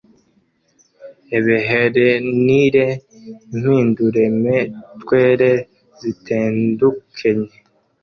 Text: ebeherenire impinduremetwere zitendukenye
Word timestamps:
ebeherenire 1.37 2.85
impinduremetwere 3.17 5.51
zitendukenye 5.99 7.53